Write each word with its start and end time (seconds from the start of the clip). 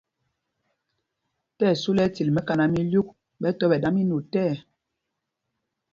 Tí 1.55 1.63
ɛsu 1.71 1.89
lɛ 1.97 2.03
ɛtil 2.07 2.29
mɛkaná 2.35 2.65
mɛ 2.71 2.77
ílyûk, 2.85 3.07
ɓɛ 3.41 3.49
tɔ́ 3.57 3.67
ɓɛ̌ 3.69 3.79
ɗa 3.83 3.89
mí 3.95 4.01
notɛɛ. 4.09 4.53